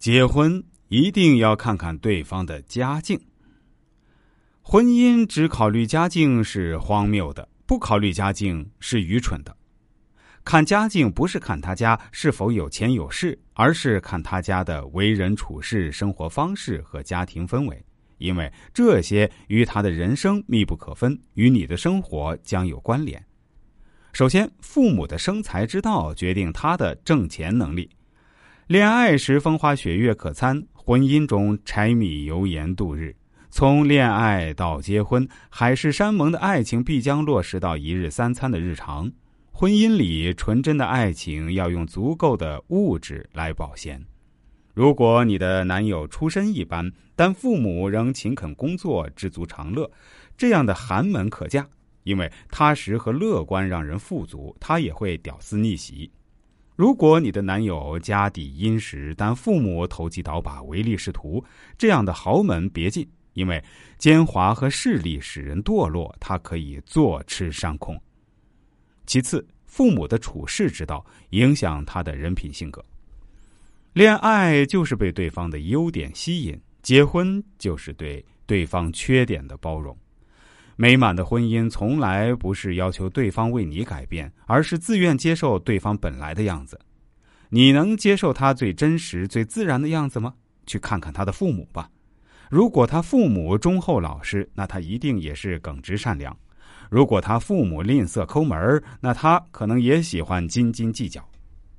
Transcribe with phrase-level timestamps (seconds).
[0.00, 3.20] 结婚一定要看看对方的家境。
[4.62, 9.54] 婚姻只考虑家境是荒谬的，不考虑家境是愚蠢的。
[10.42, 17.84] 看家境不是看他家是否有钱有势，而是看他家的为人处事、生活方式和家庭氛围，
[18.16, 23.22] 因为这些与他的人生密不可分，与你的生活将有关联。
[24.14, 27.90] 首先，父母的生财之道决定他的挣钱能力。
[28.70, 33.12] 恋爱时风花雪月可餐，婚姻中柴米油盐度日。
[33.50, 39.10] 从恋爱到结婚，海誓山盟的爱情必将落实到一日三餐的日常。
[39.50, 44.00] 婚姻里纯真的爱情要用足够的物质来保鲜。
[44.72, 49.90] 如果你的男友出身一般，但父母仍勤恳工作，知足常乐，
[50.38, 51.66] 这样的寒门可嫁，
[52.04, 56.08] 因为踏实和乐观让人富足，他也会屌丝逆袭。
[56.80, 61.44] 如果你的男友家底殷实，但父母投机倒把、唯利是图，
[61.76, 63.62] 这样的豪门别进，因为
[63.98, 68.00] 奸猾和势力使人堕落，他可以坐吃山空。
[69.04, 72.82] 其次，父母的处世之道影响他的人品性格。
[73.92, 79.94] 恋爱就是被对方的优点吸引，结婚就是对对方缺点的包容。
[80.76, 86.78] 美满的婚姻从来不是要求对方为你改变，而是自愿接受对方本来的样子。
[87.50, 90.34] 你能接受他最真实、最自然的样子吗？
[90.66, 91.90] 去看看他的父母吧。
[92.48, 96.32] 如果他父母忠厚老实，那他一定也是耿直善良；
[96.88, 101.20] 如果他父母吝啬抠门那他可能也喜欢斤斤计较；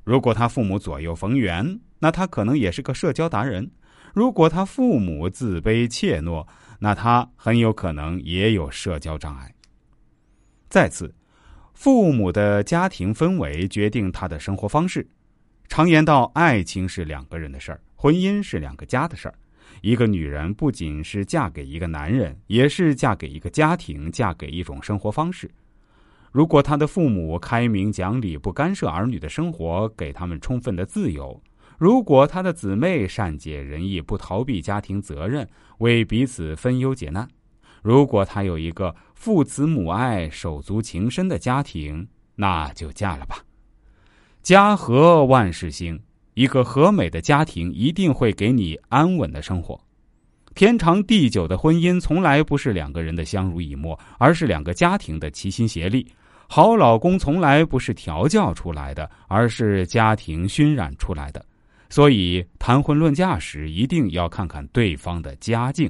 [0.03, 3.65] 如果他父母左右逢源，那他可能也是个社交达人；
[4.13, 6.45] 如果他父母自卑怯懦，
[6.83, 9.53] 那他很有可能也有社交障碍。
[10.67, 11.13] 再次，
[11.75, 15.07] 父母的家庭氛围决定他的生活方式。
[15.67, 19.35] 常言道，爱情是两个人的事儿，婚姻是两个家的事儿。
[19.81, 25.51] 一个女人不仅是嫁给一个男人，也是嫁给一个家庭，嫁给一种生活方式。
[26.31, 31.39] 如果他的父母开明讲理，不干涉儿女的生活，给他们充分的自由。
[31.81, 35.49] 如果他的姊妹善解人意，不逃避家庭责任，
[35.79, 37.25] 为彼此分忧解难；
[37.81, 43.43] 如果他有一个父慈母爱、手足情深的家庭，那就嫁了吧。
[44.43, 45.99] 家和万事兴，
[46.35, 49.75] 一个和美的家庭一定会给你安稳的生活。
[50.53, 56.05] 天长地久的婚姻从来不是两个人的相濡以沫，而是两个家庭的齐心协力。
[56.47, 61.43] 好老公从来不是调教出来的，而是家庭熏染出来的。
[61.91, 65.89] 所以，谈婚论嫁时一定要看看对方的家境。